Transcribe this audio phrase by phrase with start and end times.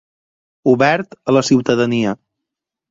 [0.71, 2.17] Obert a la ciutadania.